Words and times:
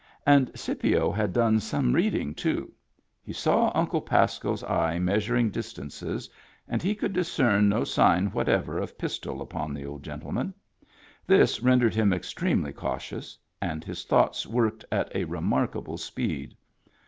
And 0.25 0.49
Scipio 0.57 1.11
had 1.11 1.31
done 1.31 1.59
some 1.59 1.93
reading, 1.93 2.33
too. 2.33 2.73
He 3.21 3.33
saw 3.33 3.71
Uncle 3.75 4.01
Pasco's 4.01 4.63
eye 4.63 4.97
measuring 4.97 5.51
dis 5.51 5.75
tances, 5.75 6.27
and 6.67 6.81
he 6.81 6.95
could 6.95 7.13
discern 7.13 7.69
no 7.69 7.83
sign 7.83 8.31
whatever 8.31 8.79
of 8.79 8.97
pistol 8.97 9.43
upon 9.43 9.75
the 9.75 9.85
old 9.85 10.01
gentleman. 10.01 10.55
This 11.27 11.61
rendered 11.61 11.93
him 11.93 12.13
extremely 12.13 12.73
cautious, 12.73 13.37
and 13.61 13.83
his 13.83 14.03
thoughts 14.03 14.47
worked 14.47 14.83
at 14.91 15.15
a 15.15 15.25
remarkable 15.25 15.99
speed. 15.99 16.55